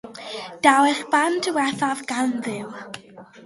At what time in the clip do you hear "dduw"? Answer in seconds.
2.49-2.69